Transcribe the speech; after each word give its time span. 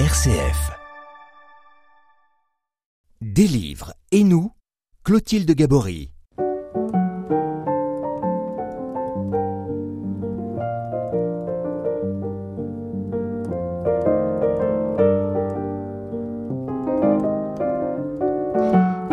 RCF. 0.00 0.72
Des 3.20 3.46
livres 3.46 3.94
et 4.10 4.24
nous, 4.24 4.50
Clotilde 5.04 5.48
Gabory. 5.52 6.10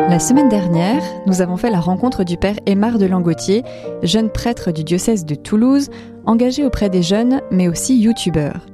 La 0.09 0.17
semaine 0.17 0.49
dernière, 0.49 1.03
nous 1.27 1.41
avons 1.41 1.57
fait 1.57 1.69
la 1.69 1.79
rencontre 1.79 2.23
du 2.23 2.37
père 2.37 2.55
Aymar 2.65 2.97
de 2.97 3.05
Langotier, 3.05 3.63
jeune 4.01 4.31
prêtre 4.31 4.71
du 4.71 4.83
diocèse 4.83 5.25
de 5.25 5.35
Toulouse, 5.35 5.91
engagé 6.25 6.65
auprès 6.65 6.89
des 6.89 7.03
jeunes, 7.03 7.43
mais 7.51 7.67
aussi 7.67 8.01
youtubeur. 8.01 8.65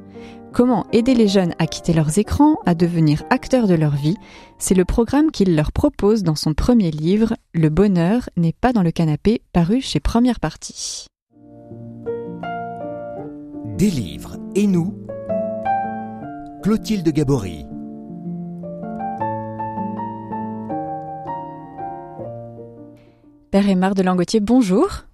Comment 0.54 0.86
aider 0.91 1.14
les 1.14 1.27
jeunes 1.27 1.54
à 1.59 1.68
quitter 1.68 1.93
leurs 1.93 2.18
écrans, 2.18 2.58
à 2.66 2.73
devenir 2.73 3.23
acteurs 3.30 3.67
de 3.67 3.76
leur 3.76 3.95
vie, 3.95 4.17
c'est 4.58 4.73
le 4.73 4.85
programme 4.85 5.31
qu'il 5.31 5.55
leur 5.55 5.72
propose 5.72 6.23
dans 6.23 6.35
son 6.35 6.53
premier 6.53 6.89
livre, 6.89 7.35
Le 7.53 7.70
bonheur 7.70 8.30
n'est 8.38 8.53
pas 8.53 8.73
dans 8.73 8.84
le 8.84 8.91
canapé, 8.91 9.41
paru 9.53 9.81
chez 9.81 9.99
Première 9.99 10.39
Partie. 10.39 11.08
Des 13.77 13.91
livres 13.91 14.38
et 14.55 14.66
nous, 14.66 14.98
Clotilde 16.64 17.09
Gabory. 17.09 17.66
Père 23.52 23.70
Aymar 23.70 23.95
de 23.95 24.02
Langotier, 24.02 24.39
bonjour. 24.39 25.06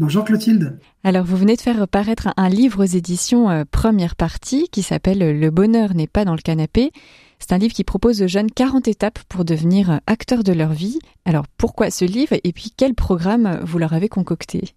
Bonjour 0.00 0.24
Clotilde. 0.24 0.78
Alors 1.04 1.26
vous 1.26 1.36
venez 1.36 1.56
de 1.56 1.60
faire 1.60 1.86
paraître 1.86 2.30
un 2.38 2.48
livre 2.48 2.82
aux 2.82 2.86
éditions 2.88 3.50
euh, 3.50 3.64
Première 3.70 4.16
Partie 4.16 4.66
qui 4.72 4.80
s'appelle 4.80 5.38
Le 5.38 5.50
bonheur 5.50 5.92
n'est 5.94 6.06
pas 6.06 6.24
dans 6.24 6.32
le 6.32 6.40
canapé. 6.40 6.90
C'est 7.38 7.52
un 7.52 7.58
livre 7.58 7.74
qui 7.74 7.84
propose 7.84 8.22
aux 8.22 8.26
jeunes 8.26 8.50
40 8.50 8.88
étapes 8.88 9.18
pour 9.28 9.44
devenir 9.44 9.90
euh, 9.90 9.96
acteurs 10.06 10.42
de 10.42 10.54
leur 10.54 10.72
vie. 10.72 10.98
Alors 11.26 11.44
pourquoi 11.58 11.90
ce 11.90 12.06
livre 12.06 12.34
et 12.42 12.52
puis 12.54 12.72
quel 12.74 12.94
programme 12.94 13.60
vous 13.62 13.76
leur 13.76 13.92
avez 13.92 14.08
concocté? 14.08 14.70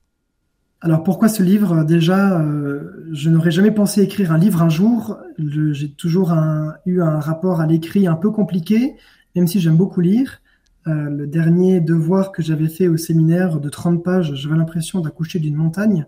Alors 0.81 1.03
pourquoi 1.03 1.29
ce 1.29 1.41
livre? 1.41 1.85
Déjà, 1.85 2.41
euh, 2.41 3.07
je 3.13 3.29
n'aurais 3.29 3.51
jamais 3.51 3.71
pensé 3.71 4.01
écrire 4.01 4.33
un 4.33 4.38
livre 4.38 4.61
un 4.61 4.67
jour. 4.67 5.17
J'ai 5.38 5.89
toujours 5.94 6.33
un- 6.33 6.73
eu 6.85 7.01
un 7.01 7.21
rapport 7.21 7.61
à 7.61 7.66
l'écrit 7.66 8.07
un 8.07 8.16
peu 8.16 8.29
compliqué, 8.29 8.95
même 9.38 9.47
si 9.47 9.61
j'aime 9.61 9.77
beaucoup 9.77 10.01
lire. 10.01 10.41
Euh, 10.87 11.09
le 11.09 11.27
dernier 11.27 11.79
devoir 11.79 12.31
que 12.33 12.41
j'avais 12.41 12.67
fait 12.67 12.89
au 12.89 12.97
séminaire 12.97 13.59
de 13.59 13.69
30 13.69 14.03
pages, 14.03 14.33
j'avais 14.35 14.57
l'impression 14.57 14.99
d'accoucher 14.99 15.39
d'une 15.39 15.55
montagne. 15.55 16.05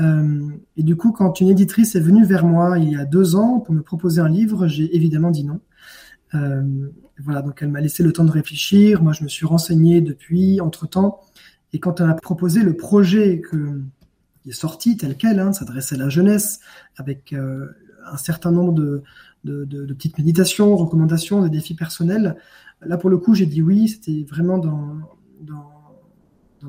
Euh, 0.00 0.50
et 0.76 0.82
du 0.82 0.96
coup, 0.96 1.10
quand 1.12 1.40
une 1.40 1.48
éditrice 1.48 1.94
est 1.96 2.00
venue 2.00 2.24
vers 2.24 2.44
moi 2.44 2.78
il 2.78 2.90
y 2.90 2.96
a 2.96 3.04
deux 3.04 3.36
ans 3.36 3.60
pour 3.60 3.74
me 3.74 3.82
proposer 3.82 4.20
un 4.20 4.28
livre, 4.28 4.68
j'ai 4.68 4.94
évidemment 4.94 5.30
dit 5.30 5.44
non. 5.44 5.60
Euh, 6.34 6.62
voilà, 7.22 7.42
donc 7.42 7.60
elle 7.62 7.70
m'a 7.70 7.80
laissé 7.80 8.02
le 8.02 8.12
temps 8.12 8.24
de 8.24 8.30
réfléchir. 8.30 9.02
Moi, 9.02 9.12
je 9.12 9.24
me 9.24 9.28
suis 9.28 9.46
renseigné 9.46 10.00
depuis, 10.00 10.60
entre-temps. 10.60 11.20
Et 11.72 11.80
quand 11.80 12.00
elle 12.00 12.06
m'a 12.06 12.14
proposé 12.14 12.62
le 12.62 12.76
projet 12.76 13.40
que, 13.40 13.82
qui 14.42 14.50
est 14.50 14.52
sorti 14.52 14.96
tel 14.96 15.16
quel, 15.16 15.40
hein, 15.40 15.52
s'adressait 15.52 15.96
à 15.96 15.98
la 15.98 16.08
jeunesse, 16.08 16.60
avec 16.96 17.34
un 17.34 18.16
certain 18.16 18.50
nombre 18.52 18.72
de 18.72 19.02
petites 19.94 20.18
méditations, 20.18 20.76
recommandations, 20.76 21.42
des 21.42 21.50
défis 21.50 21.74
personnels, 21.74 22.36
là 22.86 22.96
pour 22.96 23.10
le 23.10 23.18
coup, 23.18 23.34
j'ai 23.34 23.46
dit 23.46 23.62
oui, 23.62 23.88
c'était 23.88 24.24
vraiment 24.28 24.58
dans, 24.58 24.98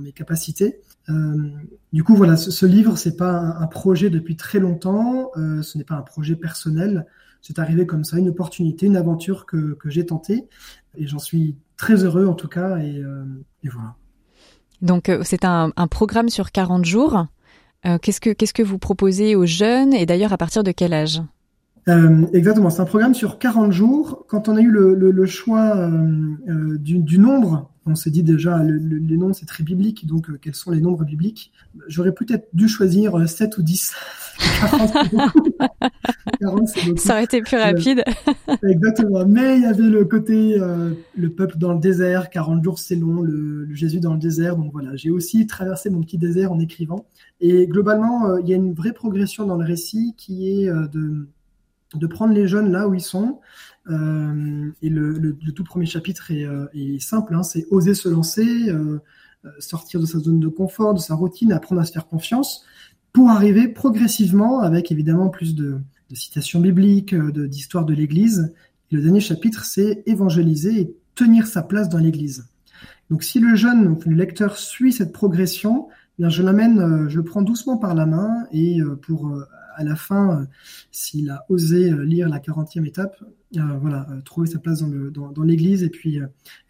mes 0.02 0.12
capacités. 0.12 0.82
Euh, 1.08 1.52
du 1.94 2.04
coup, 2.04 2.16
voilà, 2.16 2.36
ce, 2.36 2.52
ce 2.52 2.66
livre, 2.66 2.98
c'est 2.98 3.16
pas 3.16 3.32
un, 3.32 3.68
projet 3.68 4.10
depuis 4.10 4.36
très 4.36 4.60
longtemps, 4.60 5.32
euh, 5.38 5.62
ce 5.62 5.78
n'est 5.78 5.86
pas 5.86 5.96
un 5.96 6.02
projet 6.02 6.36
personnel, 6.36 7.06
c'est 7.42 7.60
arrivé 7.60 7.86
comme 7.86 8.04
ça, 8.04 8.18
une 8.18 8.28
opportunité, 8.28 8.88
une 8.88 8.98
aventure 8.98 9.46
que, 9.46 9.78
j'ai 9.86 10.06
tentée, 10.06 10.50
et 10.98 11.08
j'en 11.08 11.20
suis 11.20 11.56
très 11.78 12.04
heureux 12.04 12.26
en 12.26 12.34
tout 12.34 12.50
cas, 12.50 12.78
euh. 12.78 13.24
Donc 14.82 15.10
c'est 15.24 15.46
un, 15.46 15.72
programme 15.90 16.28
sur 16.28 16.52
40 16.52 16.84
jours. 16.84 17.28
Qu'est-ce 18.02 18.20
que 18.20 18.32
qu'est-ce 18.32 18.54
que 18.54 18.64
vous 18.64 18.80
proposez 18.80 19.36
aux 19.36 19.46
jeunes 19.46 19.94
et 19.94 20.06
d'ailleurs 20.06 20.34
à 20.34 20.38
partir 20.38 20.64
de 20.64 20.72
quel 20.72 20.92
âge? 20.92 21.22
Euh, 21.88 22.26
exactement, 22.34 22.70
c'est 22.72 22.82
un 22.82 22.86
programme 22.86 23.14
sur 23.14 23.38
40 23.38 23.72
jours. 23.72 24.26
Quand 24.28 24.50
on 24.50 24.56
a 24.56 24.62
eu 24.62 24.72
le, 24.72 24.96
le- 24.96 25.12
le 25.12 25.26
choix 25.28 25.76
euh, 25.78 26.32
euh, 26.50 26.78
du, 26.80 26.98
du 27.00 27.20
nombre, 27.20 27.70
on 27.86 27.94
s'est 27.94 28.10
dit 28.10 28.24
déjà, 28.24 28.64
le- 28.64 28.78
le- 28.80 28.98
les 28.98 29.18
nombres 29.18 29.36
c'est 29.36 29.46
très 29.46 29.64
biblique, 29.64 30.08
donc 30.08 30.30
euh, 30.32 30.40
quels 30.42 30.56
sont 30.56 30.72
les 30.72 30.82
nombres 30.82 31.04
bibliques? 31.06 31.52
J'aurais 31.88 32.12
peut-être 32.14 32.48
dû 32.54 32.68
choisir 32.68 33.16
euh, 33.20 33.28
7 33.28 33.60
ou 33.60 33.62
10. 33.62 33.94
40, 34.62 34.90
c'est 34.94 35.12
beaucoup. 35.16 35.50
40, 36.42 36.68
c'est 36.68 36.86
beaucoup. 36.86 36.98
Ça 36.98 37.14
aurait 37.14 37.24
été 37.26 37.42
plus 37.44 37.58
rapide. 37.58 38.04
Exactement, 38.68 39.24
mais 39.28 39.58
il 39.58 39.62
y 39.62 39.66
avait 39.68 39.84
le 39.84 40.06
côté, 40.06 40.60
euh, 40.60 40.90
le 41.16 41.30
peuple 41.30 41.60
dans 41.60 41.74
le 41.74 41.80
désert, 41.80 42.32
40 42.32 42.64
jours 42.64 42.80
c'est 42.80 42.96
long, 42.96 43.22
le, 43.22 43.66
le 43.66 43.76
Jésus 43.76 44.00
dans 44.00 44.14
le 44.14 44.20
désert, 44.20 44.56
donc 44.58 44.72
voilà, 44.72 44.96
j'ai 44.96 45.12
aussi 45.12 45.46
traversé 45.46 45.92
mon 45.92 46.02
petit 46.02 46.18
désert 46.18 46.52
en 46.52 46.60
écrivant. 46.60 47.06
Et 47.42 47.68
globalement, 47.68 48.28
euh, 48.28 48.40
il 48.42 48.50
y 48.50 48.54
a 48.54 48.58
une 48.58 48.74
vraie 48.74 48.94
progression 48.94 49.46
dans 49.46 49.58
le 49.58 49.66
récit 49.66 50.16
qui 50.18 50.64
est 50.64 50.68
euh, 50.70 50.88
de, 50.88 51.28
de 51.94 52.08
prendre 52.08 52.34
les 52.34 52.48
jeunes 52.48 52.72
là 52.72 52.88
où 52.88 52.94
ils 52.94 53.02
sont. 53.02 53.40
Euh, 53.90 54.72
et 54.82 54.90
le, 54.90 55.38
tout 55.54 55.64
premier 55.64 55.86
chapitre 55.86 56.32
est, 56.32 56.46
euh, 56.46 56.68
simple, 57.00 57.36
hein, 57.36 57.44
c'est 57.44 57.66
oser 57.70 57.94
se 57.94 58.10
lancer, 58.10 58.70
euh, 58.70 59.00
sortir 59.60 60.00
de 60.00 60.06
sa 60.06 60.20
zone 60.20 60.40
de 60.40 60.48
confort, 60.48 60.94
de 60.94 61.00
sa 61.00 61.16
routine, 61.16 61.52
apprendre 61.52 61.82
à 61.82 61.86
se 61.86 61.92
faire 61.92 62.08
confiance, 62.08 62.66
pour 63.14 63.30
arriver 63.30 63.68
progressivement, 63.68 64.62
avec 64.62 64.92
évidemment 64.92 65.30
plus 65.30 65.56
de, 65.56 65.80
citations 66.14 66.60
bibliques, 66.60 67.14
euh, 67.14 67.32
de- 67.32 67.46
d'histoires 67.46 67.86
de 67.86 67.94
l'Église. 67.94 68.54
Et 68.92 68.96
le 68.96 69.02
dernier 69.02 69.20
chapitre, 69.20 69.66
c'est 69.66 70.04
évangéliser 70.06 70.82
et 70.82 70.96
tenir 71.14 71.48
sa 71.48 71.62
place 71.62 71.90
dans 71.90 71.98
l'Église. 71.98 72.48
Donc 73.10 73.24
si 73.24 73.40
le 73.40 73.56
jeune, 73.56 73.86
donc 73.86 74.06
le 74.06 74.16
lecteur 74.16 74.58
suit 74.58 74.92
cette 74.92 75.12
progression, 75.12 75.88
eh 76.18 76.24
bien 76.24 76.30
je 76.30 76.42
l'amène, 76.42 77.08
je 77.08 77.18
le 77.18 77.24
prends 77.24 77.42
doucement 77.42 77.78
par 77.78 77.94
la 77.94 78.06
main 78.06 78.46
et 78.52 78.80
pour 79.04 79.32
à 79.76 79.84
la 79.84 79.96
fin, 79.96 80.42
euh, 80.42 80.46
s'il 80.92 81.30
a 81.30 81.46
osé 81.50 81.92
euh, 81.92 82.04
lire 82.04 82.30
la 82.30 82.40
40e 82.40 82.86
étape, 82.86 83.18
euh, 83.58 83.62
voilà, 83.82 84.08
trouver 84.24 84.48
sa 84.48 84.60
place 84.60 84.82
dans 84.82 85.44
l'Église 85.44 85.84
et 85.84 85.90
puis 85.90 86.20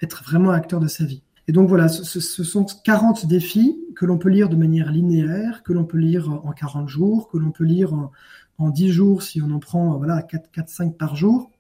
être 0.01 0.23
vraiment 0.23 0.51
acteur 0.51 0.79
de 0.79 0.87
sa 0.87 1.05
vie. 1.05 1.23
Et 1.47 1.51
donc 1.51 1.69
voilà, 1.69 1.87
ce, 1.87 2.19
sont 2.19 2.65
40 2.65 3.27
défis 3.27 3.77
que 3.95 4.05
l'on 4.05 4.17
peut 4.17 4.29
lire 4.29 4.49
de 4.49 4.55
manière 4.55 4.91
linéaire, 4.91 5.61
que 5.63 5.73
l'on 5.73 5.85
peut 5.85 5.97
lire 5.97 6.29
en 6.29 6.51
40 6.51 6.89
jours, 6.89 7.29
que 7.29 7.37
l'on 7.37 7.51
peut 7.51 7.63
lire 7.63 7.93
en, 7.93 8.11
en 8.57 8.69
10 8.69 8.89
jours 8.89 9.21
si 9.21 9.41
on 9.41 9.51
en 9.51 9.59
prend 9.59 9.95
voilà 9.97 10.23
4, 10.23 10.49
4 10.51 10.69
5 10.69 10.97
par 10.97 11.15
jour, 11.15 11.51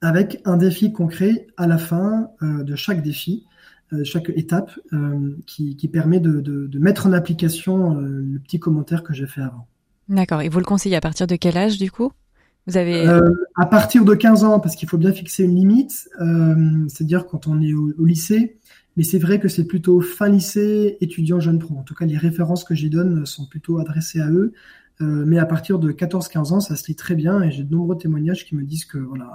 avec 0.00 0.40
un 0.44 0.56
défi 0.56 0.92
concret 0.92 1.48
à 1.56 1.66
la 1.66 1.78
fin 1.78 2.30
de 2.40 2.76
chaque 2.76 3.02
défi, 3.02 3.46
chaque 4.04 4.30
étape, 4.30 4.70
qui, 5.46 5.88
permet 5.92 6.20
de, 6.20 6.78
mettre 6.78 7.06
en 7.06 7.12
application 7.12 7.94
le 7.94 8.38
petit 8.38 8.60
commentaire 8.60 9.02
que 9.02 9.12
j'ai 9.12 9.26
fait 9.26 9.42
avant. 9.42 9.66
D'accord. 10.08 10.42
Et 10.42 10.48
vous 10.48 10.58
le 10.58 10.64
conseillez 10.64 10.96
à 10.96 11.00
partir 11.00 11.26
de 11.26 11.36
quel 11.36 11.56
âge 11.56 11.78
du 11.78 11.90
coup? 11.90 12.12
Vous 12.66 12.76
avez 12.76 13.06
Euh, 13.06 13.30
à 13.54 13.66
partir 13.66 14.04
de 14.04 14.14
15 14.14 14.44
ans, 14.44 14.58
parce 14.58 14.74
qu'il 14.74 14.88
faut 14.88 14.98
bien 14.98 15.12
fixer 15.12 15.44
une 15.44 15.54
limite, 15.54 16.08
euh, 16.20 16.54
c'est-à-dire 16.88 17.26
quand 17.26 17.46
on 17.46 17.60
est 17.60 17.72
au, 17.72 18.04
lycée, 18.04 18.58
mais 18.96 19.04
c'est 19.04 19.18
vrai 19.18 19.38
que 19.38 19.48
c'est 19.48 19.66
plutôt 19.66 20.00
fin 20.00 20.28
lycée, 20.28 20.96
étudiant, 21.00 21.38
jeune 21.38 21.58
pro. 21.58 21.76
En 21.76 21.82
tout 21.82 21.94
cas, 21.94 22.06
les 22.06 22.16
références 22.16 22.64
que 22.64 22.74
j'y 22.74 22.90
donne 22.90 23.24
sont 23.24 23.46
plutôt 23.46 23.78
adressées 23.78 24.20
à 24.20 24.30
eux. 24.30 24.52
Euh, 25.00 25.24
mais 25.26 25.38
à 25.38 25.46
partir 25.46 25.78
de 25.78 25.92
14-15 25.92 26.52
ans, 26.52 26.60
ça 26.60 26.74
se 26.74 26.86
lit 26.88 26.96
très 26.96 27.14
bien 27.14 27.42
et 27.42 27.50
j'ai 27.50 27.62
de 27.62 27.72
nombreux 27.72 27.98
témoignages 27.98 28.46
qui 28.46 28.56
me 28.56 28.64
disent 28.64 28.86
que 28.86 28.96
voilà, 28.96 29.26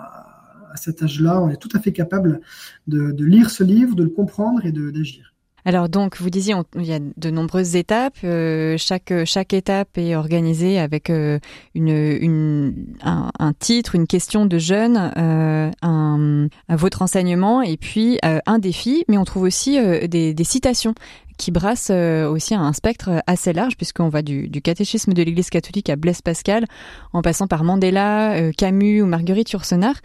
à 0.72 0.76
cet 0.76 1.04
âge-là, 1.04 1.40
on 1.42 1.50
est 1.50 1.58
tout 1.58 1.70
à 1.74 1.80
fait 1.80 1.94
capable 1.94 2.42
de, 2.88 3.12
de 3.12 3.26
lire 3.26 3.52
ce 3.52 3.64
livre, 3.64 3.96
de 3.96 4.04
le 4.04 4.10
comprendre 4.10 4.66
et 4.66 4.72
d'agir. 4.72 5.31
Alors 5.66 5.90
donc, 5.90 6.18
vous 6.20 6.30
disiez, 6.30 6.54
on- 6.56 6.64
il 6.76 6.86
y 6.86 6.94
a 6.94 7.00
de 7.00 7.30
nombreuses 7.30 7.76
étapes. 7.76 8.18
euh, 8.24 8.76
chaque 8.78 9.14
chaque 9.26 9.54
étape 9.54 9.98
est 9.98 10.16
organisée 10.16 10.80
avec 10.80 11.10
euh, 11.10 11.40
une, 11.76 11.90
une 11.90 12.96
un, 13.04 13.30
un 13.40 13.54
titre, 13.54 13.96
une 13.96 14.08
question 14.08 14.46
de 14.46 14.58
jeune, 14.58 14.98
euh, 15.18 15.70
un, 15.82 16.48
un- 16.70 16.76
votre 16.76 17.02
enseignement 17.02 17.62
et 17.62 17.78
puis 17.78 18.18
euh, 18.26 18.40
un 18.46 18.60
défi. 18.60 19.04
Mais 19.08 19.18
on 19.18 19.24
trouve 19.26 19.44
aussi 19.44 19.78
euh, 19.78 20.08
des, 20.08 20.34
des 20.34 20.44
citations 20.44 20.94
qui 21.38 21.50
brassent 21.52 21.90
euh, 21.92 22.30
aussi 22.30 22.54
un 22.54 22.72
spectre 22.74 23.24
assez 23.26 23.52
large 23.52 23.76
puisqu'on 23.76 24.10
va 24.10 24.22
du, 24.22 24.48
du 24.48 24.62
catéchisme 24.62 25.14
de 25.14 25.24
l'Église 25.24 25.50
catholique 25.50 25.90
à 25.90 25.96
Blaise 25.96 26.22
Pascal, 26.22 26.66
en 27.14 27.22
passant 27.24 27.48
par 27.48 27.64
Mandela, 27.64 28.34
euh, 28.34 28.52
Camus 28.56 29.02
ou 29.02 29.06
Marguerite 29.08 29.52
Yourcenar. 29.52 29.96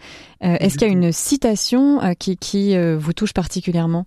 Euh, 0.43 0.55
Est-ce 0.59 0.77
qu'il 0.77 0.87
y 0.87 0.89
a 0.89 0.93
une 0.93 1.11
citation 1.11 2.01
euh, 2.01 2.13
qui, 2.13 2.37
qui 2.37 2.75
euh, 2.75 2.97
vous 2.99 3.13
touche 3.13 3.33
particulièrement? 3.33 4.05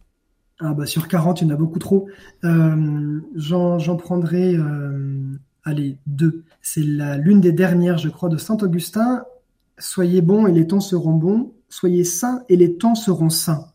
Ah 0.63 0.75
bah 0.75 0.85
sur 0.85 1.09
40, 1.09 1.41
il 1.41 1.49
y 1.49 1.51
en 1.51 1.55
a 1.55 1.57
beaucoup 1.57 1.79
trop. 1.79 2.09
Euh, 2.45 3.21
J'en 3.35 3.97
prendrai, 3.97 4.55
euh, 4.57 5.39
allez, 5.65 5.97
deux. 6.07 6.45
C'est 6.61 6.83
l'une 6.83 7.41
des 7.41 7.53
dernières, 7.53 7.97
je 7.97 8.11
crois, 8.11 8.29
de 8.29 8.37
Saint 8.37 8.59
Augustin. 8.59 9.25
Soyez 9.79 10.21
bons 10.21 10.47
et 10.47 10.53
les 10.53 10.67
temps 10.67 10.81
seront 10.81 11.15
bons. 11.15 11.55
Soyez 11.71 12.05
saints 12.05 12.43
et 12.51 12.57
les 12.57 12.77
temps 12.77 12.95
seront 12.95 13.31
saints. 13.31 13.69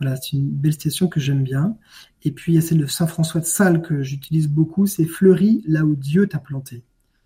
Voilà, 0.00 0.16
c'est 0.16 0.34
une 0.34 0.50
belle 0.50 0.72
citation 0.72 1.08
que 1.08 1.18
j'aime 1.18 1.42
bien. 1.42 1.76
Et 2.22 2.30
puis 2.30 2.52
il 2.52 2.54
y 2.56 2.58
a 2.58 2.60
celle 2.60 2.78
de 2.78 2.86
Saint 2.86 3.06
François 3.08 3.40
de 3.40 3.46
Sales 3.46 3.82
que 3.82 4.02
j'utilise 4.02 4.48
beaucoup. 4.48 4.86
C'est 4.86 5.06
fleuris 5.06 5.64
là 5.66 5.84
où 5.84 5.96
Dieu 5.96 6.28
t'a 6.28 6.38
planté, 6.38 6.84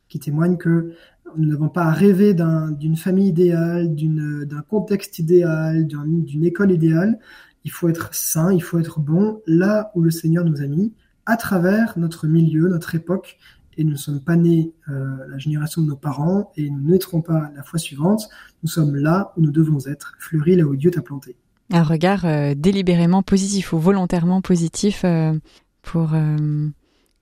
qui 0.09 0.19
témoigne 0.19 0.57
que 0.57 0.95
Nous 1.37 1.47
n'avons 1.47 1.69
pas 1.69 1.85
à 1.85 1.93
rêver 1.93 2.35
d'une 2.35 2.97
famille 2.97 3.29
idéale, 3.29 3.95
d'un 3.95 4.63
contexte 4.63 5.19
idéal, 5.19 5.87
d'une 5.87 6.45
école 6.45 6.73
idéale. 6.73 7.19
Il 7.65 7.71
faut 7.71 7.89
être 7.89 8.15
sain, 8.15 8.53
il 8.53 8.63
faut 8.63 8.79
être 8.79 9.01
bon 9.01 9.41
là 9.47 9.91
où 9.95 10.03
le 10.03 10.11
Seigneur 10.11 10.45
nous 10.45 10.63
a 10.63 10.67
mis, 10.67 10.93
à 11.27 11.37
travers 11.37 11.99
notre 11.99 12.27
milieu, 12.27 12.69
notre 12.69 12.95
époque. 12.95 13.39
Et 13.77 13.85
nous 13.85 13.93
ne 13.93 13.97
sommes 13.97 14.21
pas 14.21 14.35
nés 14.35 14.73
euh, 14.89 15.19
la 15.29 15.39
génération 15.39 15.83
de 15.83 15.87
nos 15.87 15.97
parents 15.97 16.51
et 16.57 16.69
nous 16.69 16.81
ne 16.81 16.91
naîtrons 16.91 17.23
pas 17.23 17.53
la 17.55 17.63
fois 17.63 17.79
suivante. 17.79 18.29
Nous 18.65 18.69
sommes 18.69 18.97
là 18.97 19.33
où 19.37 19.41
nous 19.41 19.53
devons 19.53 19.79
être, 19.87 20.15
fleuris 20.19 20.57
là 20.57 20.65
où 20.65 20.75
Dieu 20.75 20.91
t'a 20.91 21.01
planté. 21.01 21.37
Un 21.71 21.85
regard 21.85 22.25
euh, 22.25 22.55
délibérément 22.57 23.23
positif 23.23 23.73
ou 23.73 23.79
volontairement 23.79 24.41
positif 24.41 25.03
euh, 25.05 25.39
pour 25.83 26.11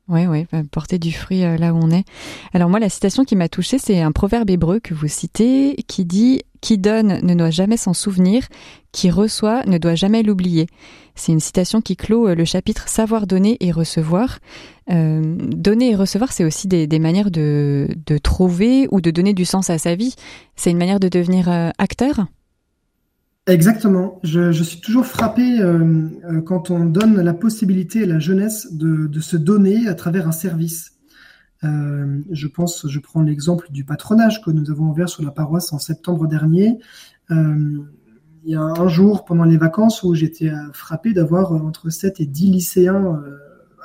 oui, 0.08 0.26
oui, 0.26 0.46
bah, 0.52 0.62
porter 0.70 0.98
du 0.98 1.12
fruit 1.12 1.42
euh, 1.42 1.56
là 1.56 1.74
où 1.74 1.78
on 1.82 1.90
est. 1.90 2.04
Alors 2.54 2.70
moi, 2.70 2.78
la 2.78 2.88
citation 2.88 3.24
qui 3.24 3.34
m'a 3.34 3.48
touchée, 3.48 3.78
c'est 3.78 4.00
un 4.00 4.12
proverbe 4.12 4.48
hébreu 4.50 4.78
que 4.78 4.94
vous 4.94 5.08
citez 5.08 5.74
qui 5.88 6.04
dit 6.04 6.42
«Qui 6.60 6.78
donne 6.78 7.20
ne 7.22 7.34
doit 7.34 7.50
jamais 7.50 7.76
s'en 7.76 7.92
souvenir, 7.92 8.46
qui 8.92 9.10
reçoit 9.10 9.64
ne 9.66 9.78
doit 9.78 9.96
jamais 9.96 10.22
l'oublier». 10.22 10.68
C'est 11.16 11.32
une 11.32 11.40
citation 11.40 11.80
qui 11.80 11.96
clôt 11.96 12.28
euh, 12.28 12.34
le 12.36 12.44
chapitre 12.44 12.84
«Savoir 12.88 13.26
donner 13.26 13.56
et 13.58 13.72
recevoir 13.72 14.38
euh, 14.90 15.36
Donner 15.38 15.90
et 15.90 15.96
recevoir, 15.96 16.32
c'est 16.32 16.44
aussi 16.44 16.68
des, 16.68 16.86
manières 17.00 17.32
de, 17.32 17.88
de, 18.06 18.18
trouver 18.18 18.86
ou 18.92 19.00
de 19.00 19.10
donner 19.10 19.34
du 19.34 19.44
sens 19.44 19.70
à 19.70 19.78
sa 19.78 19.96
vie. 19.96 20.14
C'est 20.54 20.70
une 20.70 20.78
manière 20.78 21.00
de 21.00 21.08
devenir 21.08 21.48
acteur 21.78 22.26
Exactement. 23.46 24.18
Je, 24.24 24.50
suis 24.50 24.80
toujours 24.80 25.06
frappé 25.06 25.60
euh, 25.60 26.08
euh, 26.24 26.40
quand 26.42 26.70
on 26.70 26.84
donne 26.84 27.20
la 27.20 27.32
possibilité 27.32 28.02
à 28.02 28.06
la 28.06 28.18
jeunesse 28.18 28.72
de, 28.72 29.20
se 29.20 29.36
donner 29.36 29.86
à 29.86 29.94
travers 29.94 30.26
un 30.26 30.32
service. 30.32 30.94
Euh, 31.62 32.22
je 32.32 32.48
pense, 32.48 32.88
je 32.88 32.98
prends 32.98 33.22
l'exemple 33.22 33.68
du 33.70 33.84
patronage 33.84 34.42
que 34.42 34.50
nous 34.50 34.70
avons 34.72 34.90
ouvert 34.90 35.08
sur 35.08 35.22
la 35.22 35.30
paroisse 35.30 35.72
en 35.72 35.78
septembre 35.78 36.26
dernier. 36.26 36.80
il 37.30 37.86
y 38.44 38.56
a 38.56 38.60
un 38.60 38.88
jour 38.88 39.24
pendant 39.24 39.44
les 39.44 39.56
vacances 39.56 40.02
où 40.02 40.12
j'étais 40.14 40.50
frappé 40.72 41.12
d'avoir 41.12 41.52
entre 41.52 41.88
7 41.88 42.20
et 42.20 42.26
10 42.26 42.50
lycéens 42.50 43.22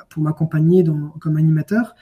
pour 0.08 0.24
m'accompagner 0.24 0.84
comme 1.20 1.36
animateur. 1.36 1.94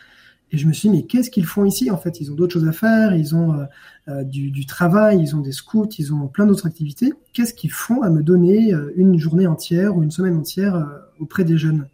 Et 0.53 0.59
je 0.59 0.67
me 0.67 0.73
suis 0.73 0.89
dit, 0.89 0.97
mais 0.97 1.03
qu'est-ce 1.05 1.31
qu'ils 1.31 1.47
font 1.47 1.65
ici 1.65 1.91
En 1.91 1.97
fait, 1.97 2.21
ils 2.21 2.33
ont 2.33 2.35
d'autres 2.35 2.55
choses 2.55 2.67
à 2.67 2.73
faire, 2.73 3.15
ils 3.15 3.35
ont 3.35 3.55
euh, 3.55 3.65
euh, 4.09 4.25
du, 4.25 4.67
travail, 4.67 5.21
ils 5.21 5.37
ont 5.37 5.41
des 5.41 5.53
scouts, 5.53 5.89
ils 5.99 6.13
ont 6.13 6.27
plein 6.27 6.47
d'autres 6.47 6.67
activités. 6.67 7.13
Qu'est-ce 7.33 7.55
qu'ils 7.55 7.71
font 7.71 8.03
à 8.03 8.11
me 8.11 8.23
donner 8.23 8.75
euh, 8.75 8.93
une 8.97 9.19
journée 9.19 9.47
entière 9.47 9.97
ou 9.97 10.03
une 10.03 10.11
semaine 10.11 10.37
entière 10.37 10.89
auprès 11.21 11.45
des 11.45 11.57
jeunes? 11.57 11.87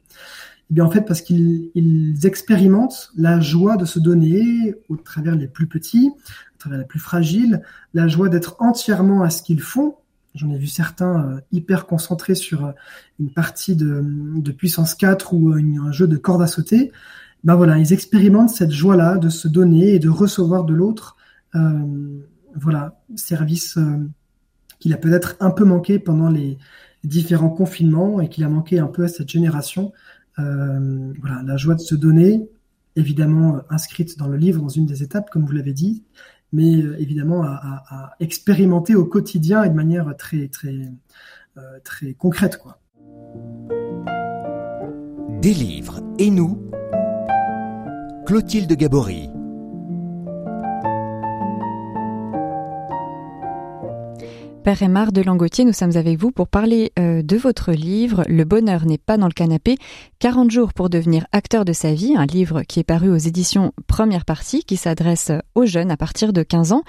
Eh 0.70 0.74
bien, 0.74 0.84
en 0.84 0.90
fait, 0.90 1.02
parce 1.02 1.20
qu'ils 1.20 2.14
expérimentent 2.24 3.12
la 3.16 3.40
joie 3.40 3.76
de 3.76 3.84
se 3.84 3.98
donner 3.98 4.74
au 4.88 4.96
travers 4.96 5.36
les 5.36 5.48
plus 5.48 5.66
petits, 5.66 6.10
à 6.54 6.58
travers 6.58 6.78
les 6.78 6.86
plus 6.86 6.98
fragiles, 6.98 7.62
la 7.94 8.08
joie 8.08 8.28
d'être 8.28 8.56
entièrement 8.60 9.22
à 9.22 9.30
ce 9.30 9.42
qu'ils 9.42 9.60
font. 9.60 9.96
J'en 10.34 10.50
ai 10.50 10.58
vu 10.58 10.66
certains 10.66 11.40
hyper 11.52 11.86
concentrés 11.86 12.34
sur 12.34 12.74
une 13.20 13.30
partie 13.30 13.74
de 13.76 14.52
puissance 14.52 14.94
4 14.94 15.32
ou 15.32 15.52
un 15.52 15.92
jeu 15.92 16.06
de 16.06 16.16
corde 16.16 16.42
à 16.42 16.46
sauter 16.46 16.92
ben 17.46 17.54
voilà, 17.54 17.78
ils 17.78 17.92
expérimentent 17.92 18.50
cette 18.50 18.72
joie-là 18.72 19.18
de 19.18 19.28
se 19.28 19.46
donner 19.46 19.94
et 19.94 19.98
de 20.00 20.08
recevoir 20.08 20.64
de 20.64 20.74
l'autre, 20.74 21.16
euh, 21.54 22.18
voilà, 22.56 23.00
service 23.14 23.76
euh, 23.76 24.04
qu'il 24.80 24.92
a 24.92 24.96
peut-être 24.96 25.36
un 25.38 25.50
peu 25.50 25.64
manqué 25.64 26.00
pendant 26.00 26.28
les 26.28 26.58
différents 27.04 27.50
confinements 27.50 28.20
et 28.20 28.28
qu'il 28.28 28.42
a 28.42 28.48
manqué 28.48 28.80
un 28.80 28.88
peu 28.88 29.04
à 29.04 29.08
cette 29.08 29.28
génération. 29.28 29.92
Euh, 30.40 31.12
voilà, 31.20 31.40
la 31.44 31.56
joie 31.56 31.76
de 31.76 31.80
se 31.80 31.94
donner, 31.94 32.50
évidemment 32.96 33.60
inscrite 33.70 34.18
dans 34.18 34.26
le 34.26 34.36
livre 34.36 34.60
dans 34.60 34.68
une 34.68 34.86
des 34.86 35.04
étapes, 35.04 35.30
comme 35.30 35.46
vous 35.46 35.52
l'avez 35.52 35.72
dit, 35.72 36.02
mais 36.52 36.72
évidemment 36.98 37.44
à, 37.44 38.16
expérimenter 38.18 38.96
au 38.96 39.04
quotidien 39.04 39.62
et 39.62 39.68
de 39.68 39.74
manière 39.74 40.16
très 40.16 40.48
très 40.48 40.90
très 41.84 42.14
concrète. 42.14 42.58
Des 45.42 45.54
livres 45.54 46.00
et 46.18 46.30
nous 46.30 46.70
Clotilde 48.26 48.72
Gabory. 48.72 49.30
Père 54.64 54.82
Aymar 54.82 55.12
de 55.12 55.22
Langotier, 55.22 55.64
nous 55.64 55.72
sommes 55.72 55.96
avec 55.96 56.18
vous 56.18 56.32
pour 56.32 56.48
parler 56.48 56.90
euh, 56.98 57.22
de 57.22 57.36
votre 57.36 57.70
livre 57.70 58.24
Le 58.26 58.42
bonheur 58.42 58.84
n'est 58.84 58.98
pas 58.98 59.16
dans 59.16 59.28
le 59.28 59.32
canapé, 59.32 59.76
40 60.18 60.50
jours 60.50 60.72
pour 60.74 60.90
devenir 60.90 61.24
acteur 61.30 61.64
de 61.64 61.72
sa 61.72 61.94
vie, 61.94 62.16
un 62.16 62.26
livre 62.26 62.62
qui 62.62 62.80
est 62.80 62.84
paru 62.84 63.10
aux 63.10 63.16
éditions 63.16 63.72
Première 63.86 64.24
Partie, 64.24 64.64
qui 64.64 64.76
s'adresse 64.76 65.30
aux 65.54 65.66
jeunes 65.66 65.92
à 65.92 65.96
partir 65.96 66.32
de 66.32 66.42
15 66.42 66.72
ans. 66.72 66.82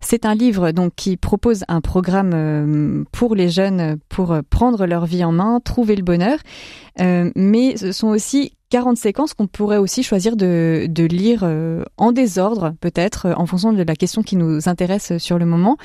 C'est 0.00 0.24
un 0.24 0.36
livre 0.36 0.70
donc 0.70 0.92
qui 0.94 1.16
propose 1.16 1.64
un 1.66 1.80
programme 1.80 2.30
euh, 2.32 3.04
pour 3.10 3.34
les 3.34 3.48
jeunes 3.48 3.98
pour 4.08 4.36
prendre 4.50 4.86
leur 4.86 5.04
vie 5.04 5.24
en 5.24 5.32
main, 5.32 5.58
trouver 5.58 5.96
le 5.96 6.04
bonheur, 6.04 6.38
euh, 7.00 7.32
mais 7.34 7.76
ce 7.76 7.90
sont 7.90 8.06
aussi 8.06 8.52
40 8.76 8.98
séquences 8.98 9.32
qu'on 9.32 9.46
pourrait 9.46 9.78
aussi 9.78 10.02
choisir 10.02 10.36
de, 10.36 10.86
lire 11.10 11.40
euh, 11.44 11.82
en 11.96 12.12
désordre, 12.12 12.74
peut-être, 12.80 13.32
en 13.36 13.46
fonction 13.46 13.72
de 13.72 13.82
la 13.82 13.96
question 13.96 14.22
qui 14.22 14.36
nous 14.36 14.68
intéresse 14.68 15.16
sur 15.16 15.38
le 15.38 15.46
moment. 15.46 15.78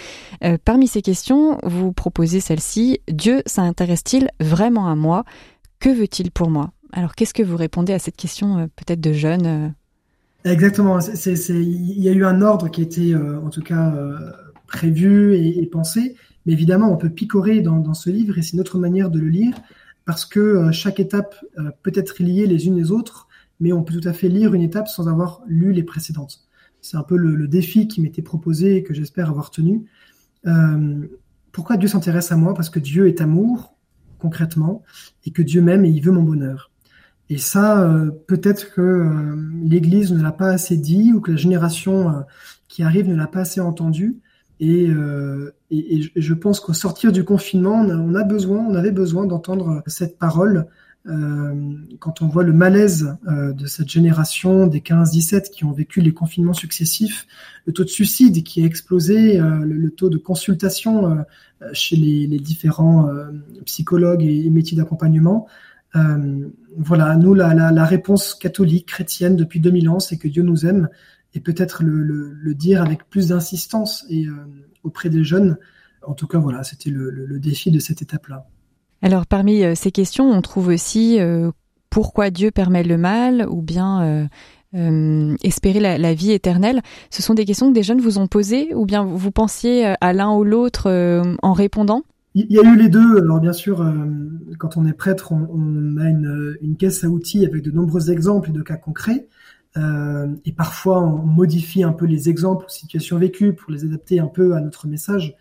parmi 0.65 0.87
ces 0.87 1.01
questions, 1.01 1.57
vous 1.63 1.93
proposez 1.93 2.41
celle-ci. 2.41 2.99
Dieu 3.09 3.43
s'intéresse-t-il 3.45 4.29
vraiment 4.41 4.89
à 4.89 4.95
moi? 4.95 5.23
Que 5.79 5.89
veut-il 5.89 6.31
pour 6.31 6.49
moi? 6.49 6.71
Alors, 6.91 7.15
qu'est-ce 7.15 7.33
que 7.33 7.43
vous 7.43 7.55
répondez 7.55 7.93
à 7.93 7.99
cette 7.99 8.17
question, 8.17 8.69
peut-être 8.75 8.99
de 8.99 9.13
jeunes 9.13 9.73
Exactement. 10.43 10.99
il 10.99 12.01
y 12.01 12.09
a 12.09 12.11
eu 12.11 12.25
un 12.25 12.41
ordre 12.41 12.69
qui 12.69 12.81
était, 12.81 13.13
euh, 13.13 13.39
en 13.41 13.49
tout 13.49 13.61
cas, 13.61 13.93
euh, 13.93 14.17
prévu 14.67 15.35
et, 15.35 15.65
pensé. 15.67 16.15
Mais 16.45 16.53
évidemment, 16.53 16.91
on 16.91 16.97
peut 16.97 17.09
picorer 17.09 17.61
dans, 17.61 17.93
ce 17.93 18.09
livre 18.09 18.37
et 18.37 18.41
c'est 18.41 18.57
notre 18.57 18.79
manière 18.79 19.09
de 19.11 19.19
le 19.19 19.29
lire 19.29 19.55
parce 20.11 20.25
que 20.25 20.39
euh, 20.39 20.71
chaque 20.71 20.99
étape 20.99 21.35
peut 21.83 21.93
être 21.95 22.21
liée 22.21 22.45
les 22.47 22.67
unes 22.67 22.75
les 22.75 22.91
autres, 22.91 23.29
mais 23.61 23.71
on 23.71 23.83
peut 23.83 23.97
tout 23.97 24.07
à 24.07 24.13
fait 24.13 24.27
lire 24.27 24.53
une 24.53 24.61
étape 24.61 24.87
sans 24.87 25.07
avoir 25.07 25.41
lu 25.47 25.71
les 25.71 25.83
précédentes. 25.83 26.41
C'est 26.81 26.97
un 26.97 27.03
peu 27.03 27.15
le, 27.15 27.47
défi 27.47 27.87
qui 27.87 28.01
m'était 28.01 28.21
proposé 28.21 28.75
et 28.75 28.83
que 28.83 28.93
j'espère 28.93 29.29
avoir 29.29 29.51
tenu. 29.51 29.85
pourquoi 31.51 31.77
Dieu 31.77 31.87
s'intéresse 31.87 32.31
à 32.31 32.35
moi? 32.35 32.53
Parce 32.53 32.69
que 32.69 32.79
Dieu 32.79 33.07
est 33.07 33.21
amour, 33.21 33.75
concrètement, 34.17 34.83
et 35.25 35.31
que 35.31 35.43
Dieu 35.43 35.61
m'aime 35.61 35.85
et 35.85 35.89
il 35.89 36.01
veut 36.01 36.11
mon 36.11 36.23
bonheur. 36.23 36.71
Et 37.31 37.37
ça, 37.37 37.81
euh, 37.81 38.11
peut-être 38.27 38.73
que 38.73 38.81
euh, 38.81 39.35
l'Église 39.63 40.11
ne 40.11 40.21
l'a 40.21 40.33
pas 40.33 40.49
assez 40.49 40.75
dit 40.75 41.13
ou 41.13 41.21
que 41.21 41.31
la 41.31 41.37
génération 41.37 42.09
euh, 42.09 42.21
qui 42.67 42.83
arrive 42.83 43.07
ne 43.07 43.15
l'a 43.15 43.27
pas 43.27 43.39
assez 43.39 43.61
entendu. 43.61 44.17
Et, 44.61 44.87
je 46.15 46.33
pense 46.33 46.59
qu'au 46.59 46.73
sortir 46.73 47.11
du 47.11 47.23
confinement, 47.23 47.81
on, 47.81 48.15
a, 48.15 48.23
besoin, 48.23 48.59
on 48.59 48.75
avait 48.75 48.91
besoin 48.91 49.25
d'entendre 49.25 49.81
cette 49.87 50.17
parole 50.17 50.67
quand 51.99 52.21
on 52.21 52.27
voit 52.27 52.43
le 52.43 52.53
malaise 52.53 53.17
de 53.27 53.65
cette 53.65 53.89
génération 53.89 54.67
des 54.67 54.81
15-17 54.81 55.49
qui 55.49 55.65
ont 55.65 55.71
vécu 55.71 55.99
les 55.99 56.13
confinements 56.13 56.53
successifs, 56.53 57.25
le 57.65 57.73
taux 57.73 57.83
de 57.83 57.89
suicide 57.89 58.43
qui 58.43 58.61
a 58.61 58.65
explosé, 58.67 59.39
le, 59.39 59.89
taux 59.89 60.09
de 60.09 60.19
consultation 60.19 61.25
chez 61.73 61.95
les, 61.95 62.39
différents 62.39 63.09
psychologues 63.65 64.23
et 64.23 64.47
métiers 64.51 64.77
d'accompagnement. 64.77 65.47
Euh, 65.95 66.47
voilà, 66.77 67.15
nous, 67.17 67.33
la, 67.33 67.53
la, 67.53 67.85
réponse 67.85 68.33
catholique, 68.33 68.87
chrétienne 68.87 69.35
depuis 69.35 69.59
2000 69.59 69.89
ans, 69.89 69.99
c'est 69.99 70.17
que 70.17 70.27
Dieu 70.27 70.43
nous 70.43 70.65
aime 70.65 70.87
et 71.33 71.39
peut-être 71.39 71.83
le, 71.83 72.53
dire 72.53 72.81
avec 72.81 73.09
plus 73.09 73.29
d'insistance 73.29 74.05
et 74.09 74.25
euh, 74.25 74.33
auprès 74.83 75.09
des 75.09 75.23
jeunes. 75.23 75.57
En 76.05 76.13
tout 76.13 76.27
cas, 76.27 76.39
voilà, 76.39 76.63
c'était 76.63 76.89
le, 76.89 77.39
défi 77.39 77.71
de 77.71 77.79
cette 77.79 78.01
étape-là. 78.01 78.47
Alors, 79.01 79.25
parmi 79.25 79.63
euh, 79.63 79.73
ces 79.75 79.91
questions, 79.91 80.29
on 80.29 80.41
trouve 80.41 80.67
aussi 80.67 81.19
pourquoi 81.89 82.29
Dieu 82.29 82.51
permet 82.51 82.83
le 82.83 82.97
mal 82.97 83.45
ou 83.49 83.61
bien 83.61 84.29
espérer 84.73 85.79
la, 85.79 85.97
la, 85.97 86.13
vie 86.13 86.31
éternelle. 86.31 86.81
Ce 87.09 87.21
sont 87.21 87.33
des 87.33 87.45
questions 87.45 87.69
que 87.69 87.75
des 87.75 87.83
jeunes 87.83 88.01
vous 88.01 88.17
ont 88.17 88.27
posées 88.27 88.73
ou 88.73 88.85
bien 88.85 89.03
vous 89.03 89.31
pensiez 89.31 89.95
à 89.99 90.13
l'un 90.13 90.33
ou 90.33 90.43
l'autre 90.43 90.89
en 91.41 91.53
répondant? 91.53 92.03
Il 92.33 92.49
y 92.49 92.59
a 92.59 92.63
eu 92.63 92.77
les 92.77 92.87
deux. 92.87 93.17
Alors 93.17 93.41
bien 93.41 93.53
sûr, 93.53 93.81
euh, 93.81 93.93
quand 94.57 94.77
on 94.77 94.85
est 94.85 94.93
prêtre, 94.93 95.33
on, 95.33 95.97
a 95.97 96.09
une, 96.09 96.57
une, 96.61 96.77
caisse 96.77 97.03
à 97.03 97.09
outils 97.09 97.45
avec 97.45 97.61
de 97.61 97.71
nombreux 97.71 98.09
exemples 98.09 98.49
et 98.49 98.53
de 98.53 98.61
cas 98.61 98.77
concrets. 98.77 99.27
Euh, 99.77 100.27
et 100.45 100.51
parfois, 100.51 101.01
on 101.01 101.25
modifie 101.25 101.83
un 101.83 101.93
peu 101.93 102.05
les 102.05 102.29
exemples, 102.29 102.65
situations 102.67 103.17
vécues 103.17 103.53
pour 103.53 103.71
les 103.71 103.85
adapter 103.85 104.19
un 104.19 104.27
peu 104.27 104.55
à 104.55 104.61
notre 104.61 104.87
message. 104.87 105.35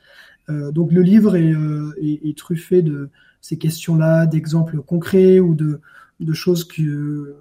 Euh, 0.48 0.70
donc 0.72 0.92
le 0.92 1.02
livre 1.02 1.36
est, 1.36 1.52
euh, 1.52 1.92
est 2.00 2.36
truffé 2.36 2.82
de 2.82 3.10
ces 3.40 3.58
questions-là, 3.58 4.26
d'exemples 4.26 4.80
concrets 4.82 5.40
ou 5.40 5.54
de, 5.54 5.80
de 6.20 6.32
choses 6.32 6.64
que, 6.64 7.34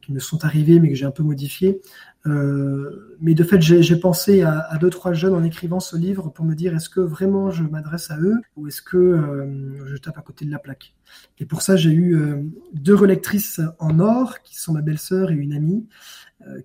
qui, 0.00 0.12
me, 0.12 0.20
sont 0.20 0.44
arrivées 0.44 0.80
mais 0.80 0.90
que 0.90 0.94
j'ai 0.94 1.06
un 1.06 1.10
peu 1.10 1.22
modifiées. 1.22 1.80
Euh, 2.26 3.16
mais 3.20 3.34
de 3.34 3.42
fait, 3.42 3.60
j'ai 3.60 3.96
pensé 3.96 4.42
à, 4.42 4.76
deux, 4.80 4.90
trois 4.90 5.12
jeunes 5.12 5.34
en 5.34 5.42
écrivant 5.42 5.80
ce 5.80 5.96
livre 5.96 6.28
pour 6.28 6.44
me 6.44 6.54
dire 6.54 6.74
est-ce 6.74 6.88
que 6.88 7.00
vraiment 7.00 7.50
je 7.50 7.64
m'adresse 7.64 8.10
à 8.10 8.18
eux 8.20 8.36
ou 8.56 8.68
est-ce 8.68 8.82
que 8.82 8.96
euh, 8.96 9.86
je 9.86 9.96
tape 9.96 10.18
à 10.18 10.22
côté 10.22 10.44
de 10.44 10.50
la 10.50 10.58
plaque? 10.58 10.94
Et 11.38 11.46
pour 11.46 11.62
ça, 11.62 11.76
j'ai 11.76 11.90
eu 11.90 12.16
euh, 12.16 12.42
deux 12.74 12.94
relectrices 12.94 13.60
en 13.78 13.98
or 13.98 14.42
qui 14.42 14.58
sont 14.58 14.72
ma 14.72 14.82
belle-sœur 14.82 15.30
et 15.30 15.34
une 15.34 15.52
amie 15.52 15.86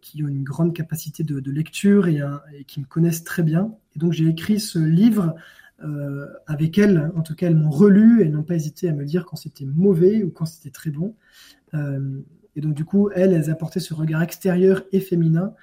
qui 0.02 0.24
ont 0.24 0.28
une 0.28 0.44
grande 0.44 0.74
capacité 0.74 1.24
de, 1.24 1.52
lecture 1.52 2.08
et, 2.08 2.20
qui 2.66 2.80
me 2.80 2.86
connaissent 2.86 3.24
très 3.24 3.44
bien. 3.44 3.76
Et 3.96 4.00
donc 4.00 4.12
j'ai 4.12 4.26
écrit 4.26 4.60
ce 4.60 4.80
livre 4.80 5.36
avec 6.48 6.80
elles. 6.80 7.12
En 7.16 7.22
tout 7.22 7.36
cas, 7.36 7.46
elles 7.46 7.56
m'ont 7.56 7.70
relu 7.70 8.24
et 8.24 8.30
n'ont 8.30 8.42
pas 8.42 8.56
hésité 8.56 8.90
à 8.90 8.94
me 8.94 9.06
dire 9.06 9.24
quand 9.24 9.36
c'était 9.36 9.66
mauvais 9.66 10.24
ou 10.24 10.32
quand 10.32 10.46
c'était 10.46 10.72
très 10.72 10.90
bon. 10.90 11.14
Et 12.58 12.62
donc 12.62 12.74
du 12.74 12.84
coup, 12.84 13.10
elles, 13.16 13.50
apportaient 13.50 13.80
ce 13.80 13.94
regard 13.94 14.22
extérieur 14.22 14.84
et 14.92 15.00
féminin 15.00 15.54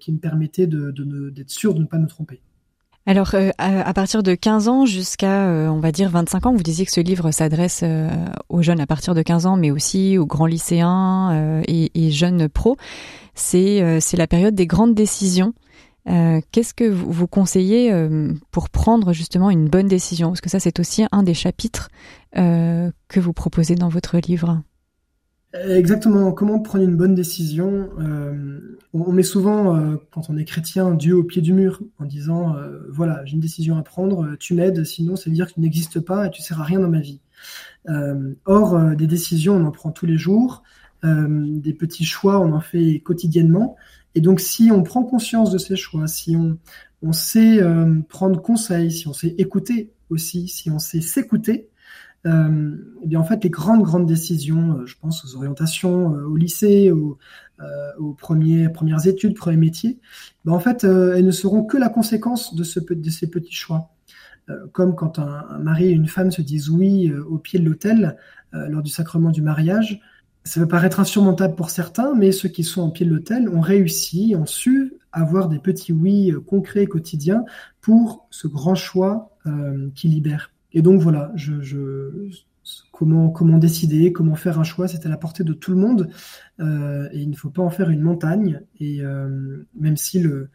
qui 0.00 0.12
me 0.12 0.18
permettait 0.18 0.66
d'être 0.66 0.92
de, 0.92 1.30
de, 1.30 1.44
sûr 1.46 1.74
de 1.74 1.80
ne 1.80 1.84
pas 1.84 1.98
me 1.98 2.06
tromper. 2.06 2.40
Alors, 3.06 3.34
euh, 3.34 3.50
à, 3.58 3.92
partir 3.94 4.22
de 4.22 4.34
15 4.34 4.68
ans 4.68 4.84
jusqu'à, 4.84 5.48
euh, 5.48 5.68
on 5.68 5.80
va 5.80 5.90
dire, 5.90 6.10
25 6.10 6.46
ans, 6.46 6.52
vous 6.54 6.62
disiez 6.62 6.84
que 6.84 6.92
ce 6.92 7.00
livre 7.00 7.30
s'adresse 7.30 7.80
euh, 7.82 8.08
aux 8.48 8.62
jeunes 8.62 8.80
à 8.80 8.86
partir 8.86 9.14
de 9.14 9.22
15 9.22 9.46
ans, 9.46 9.56
mais 9.56 9.70
aussi 9.70 10.18
aux 10.18 10.26
grands 10.26 10.46
lycéens 10.46 11.62
et, 11.66 11.90
et, 11.94 12.10
jeunes 12.10 12.48
pros. 12.48 12.76
C'est 13.34 14.00
la 14.12 14.26
période 14.26 14.54
des 14.54 14.66
grandes 14.66 14.94
décisions. 14.94 15.54
Qu'est-ce 16.06 16.74
que 16.74 16.84
vous, 16.84 17.10
vous 17.10 17.26
conseillez 17.26 17.92
pour 18.50 18.68
prendre 18.68 19.12
justement 19.12 19.50
une 19.50 19.68
bonne 19.68 19.86
décision? 19.86 20.28
Parce 20.28 20.40
que 20.40 20.50
ça, 20.50 20.60
c'est 20.60 20.78
aussi 20.78 21.04
un 21.10 21.22
des 21.22 21.34
chapitres 21.34 21.88
que 22.34 23.20
vous 23.20 23.32
proposez 23.32 23.76
dans 23.76 23.88
votre 23.88 24.18
livre. 24.18 24.60
Exactement. 25.52 26.30
Comment 26.32 26.60
prendre 26.60 26.84
une 26.84 26.96
bonne 26.96 27.14
décision 27.16 27.90
euh, 27.98 28.78
on, 28.92 29.12
met 29.12 29.24
souvent, 29.24 29.76
euh, 29.76 29.96
quand 30.12 30.30
on 30.30 30.36
est 30.36 30.44
chrétien, 30.44 30.94
Dieu 30.94 31.16
au 31.16 31.24
pied 31.24 31.42
du 31.42 31.52
mur 31.52 31.80
en 31.98 32.04
disant 32.04 32.56
euh, 32.56 32.80
voilà, 32.88 33.24
j'ai 33.24 33.34
une 33.34 33.40
décision 33.40 33.76
à 33.76 33.82
prendre, 33.82 34.36
tu 34.36 34.54
m'aides, 34.54 34.84
sinon 34.84 35.16
ça 35.16 35.28
veut 35.28 35.34
dire 35.34 35.48
que 35.48 35.54
tu 35.54 35.60
n'existes 35.60 36.00
pas 36.00 36.26
et 36.26 36.30
tu 36.30 36.40
sers 36.40 36.60
à 36.60 36.64
rien 36.64 36.78
dans 36.78 36.88
ma 36.88 37.00
vie. 37.00 37.20
or, 38.44 38.94
des 38.96 39.08
décisions, 39.08 39.56
on 39.56 39.64
en 39.64 39.72
prend 39.72 39.90
tous 39.90 40.06
les 40.06 40.18
jours. 40.18 40.62
des 41.02 41.74
petits 41.74 42.04
choix, 42.04 42.40
on 42.40 42.52
en 42.52 42.60
fait 42.60 43.00
quotidiennement. 43.00 43.76
Et 44.14 44.20
donc, 44.20 44.40
si 44.40 44.70
on 44.72 44.82
prend 44.82 45.02
conscience 45.04 45.50
de 45.50 45.58
ces 45.58 45.76
choix, 45.76 46.06
si 46.06 46.36
on 47.02 47.12
sait 47.12 47.60
prendre 48.08 48.40
conseil, 48.40 48.92
si 48.92 49.08
on 49.08 49.12
sait 49.12 49.34
écouter 49.38 49.90
aussi, 50.10 50.46
si 50.46 50.70
on 50.70 50.78
sait 50.78 51.00
s'écouter, 51.00 51.70
euh, 52.26 52.76
eh 53.02 53.06
bien 53.06 53.18
en 53.18 53.24
fait 53.24 53.42
les 53.42 53.50
grandes 53.50 53.82
grandes 53.82 54.06
décisions, 54.06 54.78
euh, 54.78 54.86
je 54.86 54.94
pense 55.00 55.24
aux 55.24 55.36
orientations 55.36 56.14
euh, 56.14 56.26
au 56.26 56.36
lycée, 56.36 56.90
aux, 56.90 57.18
premiers, 58.18 58.70
premières 58.70 59.06
études, 59.06 59.36
premiers 59.36 59.58
métiers, 59.58 59.98
ben 60.44 60.52
en 60.52 60.60
fait 60.60 60.84
elles 60.84 61.26
ne 61.26 61.30
seront 61.30 61.62
que 61.62 61.76
la 61.76 61.90
conséquence 61.90 62.54
de, 62.54 62.64
ce, 62.64 62.80
de 62.80 63.10
ces 63.10 63.28
petits 63.28 63.54
choix. 63.54 63.90
comme 64.72 64.94
quand 64.94 65.18
un, 65.18 65.58
mari 65.58 65.88
et 65.88 65.90
une 65.90 66.08
femme 66.08 66.30
se 66.30 66.40
disent 66.40 66.70
oui 66.70 67.12
au 67.12 67.36
pied 67.36 67.58
de 67.58 67.66
l'autel 67.66 68.16
lors 68.52 68.82
du 68.82 68.90
sacrement 68.90 69.30
du 69.30 69.42
mariage, 69.42 70.00
ça 70.42 70.58
peut 70.58 70.68
paraître 70.68 71.00
insurmontable 71.00 71.54
pour 71.54 71.68
certains, 71.68 72.14
mais 72.14 72.32
ceux 72.32 72.48
qui 72.48 72.64
sont 72.64 72.80
au 72.88 72.90
pied 72.90 73.04
de 73.04 73.12
l'autel 73.12 73.50
ont 73.50 73.60
réussi, 73.60 74.34
ont 74.34 74.46
su 74.46 74.94
avoir 75.12 75.50
des 75.50 75.58
petits 75.58 75.92
oui 75.92 76.32
concrets 76.46 76.86
quotidiens 76.86 77.44
pour 77.82 78.26
ce 78.30 78.48
grand 78.48 78.74
choix 78.74 79.36
qui 79.94 80.08
libère. 80.08 80.50
Et 80.72 80.82
donc 80.82 81.00
voilà, 81.00 81.32
je, 81.34 81.60
je, 81.60 82.30
comment, 82.92 83.30
comment 83.30 83.58
décider, 83.58 84.12
comment 84.12 84.34
faire 84.34 84.58
un 84.58 84.64
choix, 84.64 84.88
c'est 84.88 85.06
à 85.06 85.08
la 85.08 85.16
portée 85.16 85.44
de 85.44 85.52
tout 85.52 85.72
le 85.72 85.78
monde. 85.78 86.10
Euh, 86.60 87.08
et 87.12 87.20
il 87.20 87.30
ne 87.30 87.36
faut 87.36 87.50
pas 87.50 87.62
en 87.62 87.70
faire 87.70 87.90
une 87.90 88.02
montagne. 88.02 88.62
Et 88.78 89.02
euh, 89.02 89.66
même 89.74 89.96
si 89.96 90.20
le, 90.20 90.50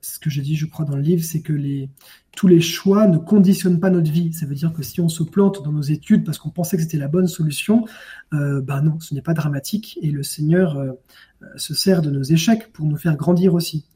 ce 0.00 0.18
que 0.18 0.30
j'ai 0.30 0.42
dit, 0.42 0.56
je 0.56 0.66
crois, 0.66 0.84
dans 0.84 0.96
le 0.96 1.02
livre, 1.02 1.24
c'est 1.24 1.40
que 1.40 1.52
les, 1.52 1.90
tous 2.34 2.48
les 2.48 2.60
choix 2.60 3.06
ne 3.06 3.18
conditionnent 3.18 3.80
pas 3.80 3.90
notre 3.90 4.10
vie. 4.10 4.32
Ça 4.32 4.46
veut 4.46 4.54
dire 4.54 4.72
que 4.72 4.82
si 4.82 5.00
on 5.00 5.08
se 5.08 5.22
plante 5.22 5.64
dans 5.64 5.72
nos 5.72 5.82
études 5.82 6.24
parce 6.24 6.38
qu'on 6.38 6.50
pensait 6.50 6.76
que 6.76 6.82
c'était 6.82 6.98
la 6.98 7.08
bonne 7.08 7.28
solution, 7.28 7.84
euh, 8.32 8.60
ben 8.60 8.82
non, 8.82 9.00
ce 9.00 9.14
n'est 9.14 9.22
pas 9.22 9.34
dramatique. 9.34 9.98
Et 10.02 10.10
le 10.10 10.22
Seigneur 10.22 10.76
euh, 10.76 10.92
se 11.56 11.74
sert 11.74 12.02
de 12.02 12.10
nos 12.10 12.22
échecs 12.22 12.72
pour 12.72 12.86
nous 12.86 12.96
faire 12.96 13.16
grandir 13.16 13.54
aussi. 13.54 13.86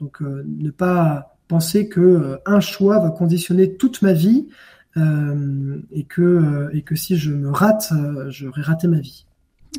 Donc 0.00 0.22
euh, 0.22 0.44
ne 0.46 0.70
pas 0.70 1.36
penser 1.46 1.88
que 1.88 2.00
euh, 2.00 2.36
un 2.46 2.60
choix 2.60 2.98
va 2.98 3.10
conditionner 3.10 3.76
toute 3.76 4.02
ma 4.02 4.12
vie. 4.12 4.48
Euh, 4.96 5.80
et 5.92 6.02
que 6.02 6.20
euh, 6.20 6.70
et 6.72 6.82
que 6.82 6.96
si 6.96 7.16
je 7.16 7.30
me 7.30 7.52
rate, 7.52 7.92
euh, 7.92 8.28
j'aurais 8.28 8.62
raté 8.62 8.88
ma 8.88 8.98
vie. 8.98 9.24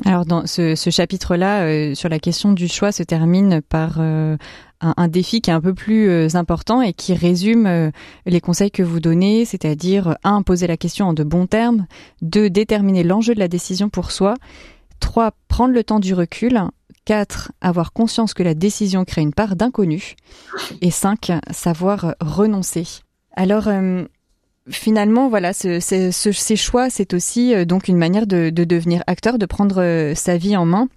Alors 0.06 0.24
dans 0.24 0.46
ce, 0.46 0.74
chapitre-là 0.74 1.94
sur 1.94 2.08
la 2.08 2.18
question 2.18 2.52
du 2.52 2.66
choix 2.66 2.92
se 2.92 3.02
termine 3.02 3.60
par 3.60 4.00
un, 4.00 5.08
défi 5.08 5.42
qui 5.42 5.50
est 5.50 5.52
un 5.52 5.60
peu 5.60 5.74
plus 5.74 6.34
important 6.34 6.80
et 6.80 6.94
qui 6.94 7.12
résume 7.12 7.92
les 8.24 8.40
conseils 8.40 8.70
que 8.70 8.82
vous 8.82 9.00
donnez, 9.00 9.44
c'est-à-dire 9.44 10.16
un 10.24 10.40
poser 10.40 10.66
la 10.66 10.78
question 10.78 11.08
en 11.08 11.12
de 11.12 11.24
bons 11.24 11.46
termes, 11.46 11.84
deux 12.22 12.48
déterminer 12.48 13.02
l'enjeu 13.02 13.34
de 13.34 13.38
la 13.38 13.48
décision 13.48 13.90
pour 13.90 14.12
soi, 14.12 14.36
trois 14.98 15.32
prendre 15.46 15.74
le 15.74 15.84
temps 15.84 16.00
du 16.00 16.14
recul, 16.14 16.58
quatre 17.04 17.52
avoir 17.60 17.92
conscience 17.92 18.32
que 18.32 18.42
la 18.42 18.54
décision 18.54 19.04
crée 19.04 19.20
une 19.20 19.34
part 19.34 19.56
d'inconnu 19.56 20.14
et 20.80 20.90
cinq 20.90 21.32
savoir 21.50 22.14
renoncer. 22.22 22.86
Alors 23.36 23.68
finalement, 24.68 25.28
voilà, 25.28 25.52
ce, 25.52 25.80
ces 25.80 26.56
choix, 26.56 26.90
c'est 26.90 27.14
aussi 27.14 27.54
euh, 27.54 27.64
donc 27.64 27.88
une 27.88 27.96
manière 27.96 28.26
de, 28.26 28.50
devenir 28.50 29.02
acteur, 29.06 29.38
de 29.38 29.46
prendre 29.46 29.80
euh, 29.80 30.14
sa 30.14 30.36
vie 30.36 30.56
en 30.56 30.64
main. 30.64 30.88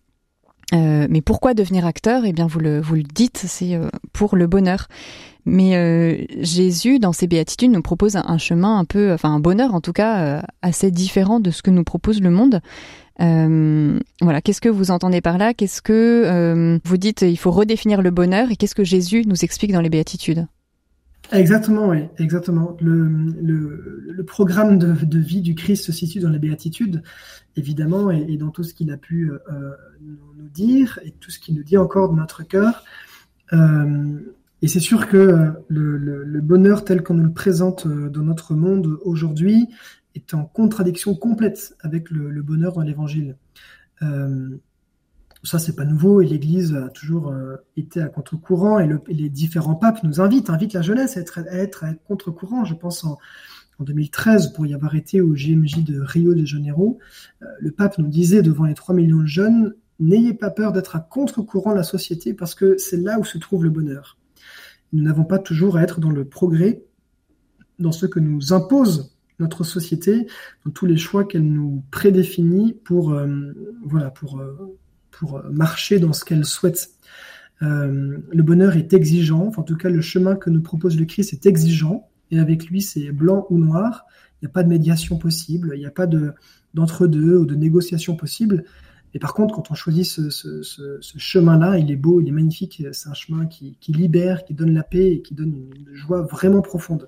Euh, 0.74 1.08
mais 1.10 1.22
pourquoi 1.22 1.54
devenir 1.54 1.86
acteur? 1.86 2.26
Eh 2.26 2.34
bien, 2.34 2.48
vous 2.48 2.60
le, 2.60 2.82
vous 2.82 2.96
le 2.96 3.04
dites, 3.04 3.44
c'est 3.46 3.80
pour 4.14 4.36
le 4.36 4.48
bonheur. 4.48 4.88
Mais 5.48 6.26
Jésus, 6.40 6.98
dans 6.98 7.14
ses 7.14 7.28
béatitudes, 7.28 7.72
nous 7.72 7.84
propose 7.84 8.16
un, 8.16 8.38
chemin 8.40 8.80
un 8.80 8.86
peu, 8.86 9.14
enfin 9.14 9.32
un 9.32 9.40
bonheur 9.40 9.76
en 9.76 9.82
tout 9.82 9.94
cas, 9.94 10.44
assez 10.64 10.90
différent 10.90 11.40
de 11.40 11.52
ce 11.52 11.62
que 11.62 11.70
nous 11.70 11.84
propose 11.84 12.20
le 12.20 12.32
monde. 12.32 12.62
voilà, 13.20 14.42
qu'est-ce 14.42 14.60
que 14.60 14.70
vous 14.70 14.90
entendez 14.90 15.22
par 15.22 15.38
là? 15.38 15.54
Qu'est-ce 15.54 15.84
que 15.84 16.80
vous 16.84 16.98
dites 16.98 17.22
Il 17.22 17.38
faut 17.38 17.52
redéfinir 17.52 18.02
le 18.02 18.10
bonheur 18.10 18.50
et 18.50 18.56
qu'est-ce 18.56 18.74
que 18.74 18.84
Jésus 18.84 19.24
nous 19.28 19.44
explique 19.44 19.72
dans 19.72 19.82
les 19.82 19.92
béatitudes? 19.92 20.48
Exactement, 21.32 21.90
oui, 21.90 22.06
exactement. 22.18 22.78
Le, 22.80 24.24
programme 24.26 24.78
de, 24.78 25.20
vie 25.20 25.42
du 25.42 25.56
Christ 25.56 25.86
se 25.86 25.92
situe 25.92 26.20
dans 26.20 26.30
la 26.30 26.40
béatitude, 26.40 27.04
évidemment, 27.56 28.12
et, 28.12 28.38
dans 28.38 28.50
tout 28.50 28.64
ce 28.64 28.74
qu'il 28.74 28.92
a 28.92 28.98
pu 28.98 29.32
euh, 29.32 29.72
nous, 30.02 30.50
dire 30.50 31.00
et 31.04 31.12
tout 31.12 31.32
ce 31.32 31.40
qu'il 31.40 31.56
nous 31.56 31.64
dit 31.64 31.78
encore 31.78 32.12
de 32.12 32.16
notre 32.18 32.44
cœur. 32.44 32.84
Euh, 33.54 34.20
et 34.62 34.68
c'est 34.68 34.80
sûr 34.80 35.08
que 35.08 35.52
le, 35.68 36.42
bonheur 36.42 36.86
tel 36.86 37.04
qu'on 37.04 37.16
nous 37.16 37.26
le 37.26 37.34
présente 37.34 37.86
euh, 37.86 38.10
dans 38.10 38.24
notre 38.24 38.56
monde 38.56 38.98
aujourd'hui 39.04 39.68
est 40.16 40.34
en 40.34 40.46
contradiction 40.46 41.14
complète 41.16 41.76
avec 41.82 42.10
le, 42.10 42.42
bonheur 42.42 42.74
dans 42.74 42.82
l'Évangile. 42.82 43.36
Ça, 45.46 45.60
c'est 45.60 45.76
pas 45.76 45.86
nouveau 45.86 46.22
et 46.22 46.26
l'Église 46.26 46.74
a 46.76 46.90
toujours 46.90 47.30
euh, 47.30 47.56
été 47.78 48.02
à 48.02 48.08
contre-courant 48.08 48.80
et, 48.80 48.90
les 49.08 49.30
différents 49.30 49.76
papes 49.76 50.04
nous 50.04 50.20
invitent, 50.20 50.50
invitent 50.50 50.74
la 50.74 50.82
jeunesse 50.82 51.18
à 51.18 51.22
être 51.22 51.40
à, 51.40 51.58
être 51.58 51.86
contre-courant. 52.08 52.66
Je 52.66 52.74
pense 52.74 53.04
en, 53.04 53.18
2013, 53.80 54.54
pour 54.54 54.66
y 54.66 54.74
avoir 54.74 54.96
été 54.96 55.20
au 55.20 55.34
GMJ 55.34 55.84
de 55.84 56.00
Rio 56.00 56.34
de 56.34 56.46
Janeiro, 56.46 56.98
euh, 57.42 57.46
le 57.60 57.72
pape 57.72 57.98
nous 57.98 58.08
disait 58.08 58.42
devant 58.42 58.64
les 58.64 58.74
3 58.74 58.96
millions 58.96 59.20
de 59.20 59.26
jeunes, 59.26 59.76
n'ayez 60.00 60.34
pas 60.34 60.50
peur 60.50 60.72
d'être 60.72 60.96
à 60.96 61.00
contre-courant 61.00 61.72
de 61.72 61.78
la 61.78 61.84
société 61.84 62.34
parce 62.34 62.56
que 62.56 62.78
c'est 62.78 62.98
là 62.98 63.20
où 63.20 63.26
se 63.26 63.38
trouve 63.38 63.64
le 63.64 63.70
bonheur. 63.70 64.18
Nous 64.94 65.04
n'avons 65.04 65.26
pas 65.26 65.40
toujours 65.40 65.76
à 65.78 65.84
être 65.84 66.00
dans 66.00 66.12
le 66.12 66.26
progrès, 66.26 66.84
dans 67.80 67.92
ce 67.92 68.06
que 68.06 68.20
nous 68.20 68.54
impose 68.54 69.18
notre 69.40 69.66
société, 69.66 70.28
dans 70.66 70.72
tous 70.72 70.86
les 70.86 70.98
choix 70.98 71.26
qu'elle 71.26 71.46
nous 71.46 71.84
prédéfinit 71.92 72.74
pour, 72.86 73.12
euh, 73.12 73.28
voilà, 73.84 74.10
pour 74.10 74.40
pour 75.18 75.42
marcher 75.50 76.00
dans 76.00 76.14
ce 76.14 76.26
qu'elle 76.26 76.46
souhaite. 76.46 76.90
Euh, 77.62 78.18
le 78.32 78.44
bonheur 78.44 78.76
est 78.76 78.94
exigeant, 78.94 79.52
en 79.56 79.64
tout 79.64 79.78
cas 79.78 79.90
le 79.90 80.02
chemin 80.02 80.36
que 80.36 80.50
nous 80.50 80.62
propose 80.62 81.00
le 81.00 81.06
Christ 81.06 81.32
est 81.34 81.46
exigeant, 81.46 82.10
et 82.32 82.40
avec 82.40 82.66
lui 82.66 82.82
c'est 82.82 83.12
blanc 83.12 83.48
ou 83.50 83.58
noir, 83.58 84.06
il 84.42 84.46
n'y 84.46 84.48
a 84.48 84.52
pas 84.52 84.64
de 84.64 84.70
médiation 84.70 85.18
possible, 85.18 85.72
il 85.76 85.80
n'y 85.80 85.86
a 85.86 85.92
pas 85.92 86.06
de, 86.06 86.34
d'entre-deux 86.74 87.38
ou 87.38 87.46
de 87.46 87.56
négociation 87.56 88.18
possible. 88.18 88.66
Et 89.14 89.20
par 89.20 89.34
contre, 89.34 89.56
quand 89.56 89.72
on 89.72 89.74
choisit 89.74 90.06
ce, 90.06 91.00
chemin-là, 91.02 91.78
il 91.78 91.90
est 91.90 91.96
beau, 91.96 92.20
il 92.20 92.28
est 92.28 92.34
magnifique, 92.34 92.84
c'est 92.92 93.08
un 93.08 93.14
chemin 93.14 93.46
qui 93.46 93.78
libère, 93.88 94.44
qui 94.44 94.54
donne 94.54 94.74
la 94.74 94.84
paix 94.84 95.14
et 95.14 95.22
qui 95.22 95.34
donne 95.34 95.56
une 95.56 95.96
joie 95.96 96.24
vraiment 96.24 96.62
profonde. 96.62 97.08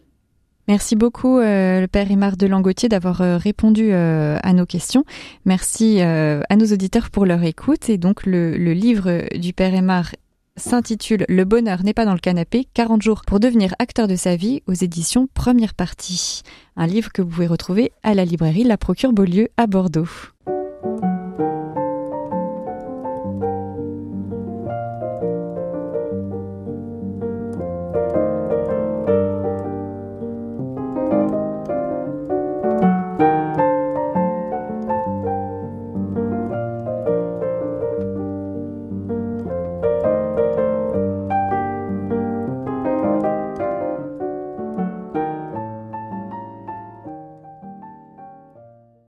Merci 0.68 0.98
beaucoup, 0.98 1.40
euh, 1.40 1.80
le 1.80 1.88
Père 1.88 2.12
Aymar 2.12 2.36
de 2.36 2.46
Langotier, 2.46 2.90
d'avoir 2.90 3.22
euh, 3.22 3.38
répondu 3.38 3.90
euh, 3.92 4.38
à 4.44 4.52
nos 4.52 4.66
questions. 4.66 5.06
Merci 5.46 6.02
à 6.02 6.56
nos 6.58 6.66
auditeurs 6.66 7.10
pour 7.10 7.26
leur 7.26 7.44
écoute. 7.44 7.90
Et 7.90 7.98
donc, 7.98 8.26
le, 8.26 8.58
le 8.58 8.74
livre 8.74 9.24
du 9.38 9.54
Père 9.54 9.74
Aymar 9.74 10.12
s'intitule 10.58 11.26
Le 11.30 11.46
bonheur 11.46 11.84
n'est 11.84 11.94
pas 11.94 12.06
dans 12.06 12.14
le 12.14 12.20
canapé, 12.20 12.68
40 12.74 13.02
jours 13.02 13.22
pour 13.26 13.40
devenir 13.40 13.74
acteur 13.80 14.08
de 14.08 14.16
sa 14.16 14.36
vie 14.36 14.62
aux 14.68 14.74
éditions 14.74 15.28
Première 15.34 15.74
Partie. 15.74 16.42
Un 16.76 16.88
livre 16.88 17.12
que 17.14 17.22
vous 17.22 17.30
pouvez 17.30 17.48
retrouver 17.48 17.92
à 18.04 18.14
la 18.14 18.26
librairie 18.26 18.64
La 18.64 18.78
Procure 18.78 19.14
Beaulieu 19.14 19.48
à 19.56 19.68
Bordeaux. 19.68 20.10